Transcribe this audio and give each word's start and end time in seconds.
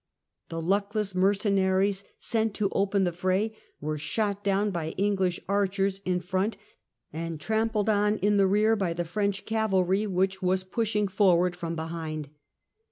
The 0.49 0.59
luckless 0.59 1.13
mercenaries, 1.13 2.03
sent 2.17 2.55
to 2.55 2.69
open 2.71 3.03
the 3.03 3.11
fray, 3.11 3.55
were 3.79 3.99
shot 3.99 4.43
down 4.43 4.71
by 4.71 4.95
Enghsh 4.97 5.37
archers 5.47 6.01
in 6.05 6.19
front 6.21 6.57
and 7.13 7.39
trampled 7.39 7.87
on 7.87 8.17
in 8.17 8.37
the 8.37 8.47
rear 8.47 8.75
by 8.75 8.93
the 8.93 9.05
French 9.05 9.45
cavalry 9.45 10.07
which 10.07 10.41
was 10.41 10.63
pushed 10.63 11.11
forward 11.11 11.55
from 11.55 11.75
behind. 11.75 12.29